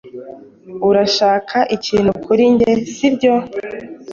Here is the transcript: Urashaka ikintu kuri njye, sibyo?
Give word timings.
Urashaka 0.89 1.57
ikintu 1.75 2.11
kuri 2.25 2.43
njye, 2.53 2.71
sibyo? 2.93 3.33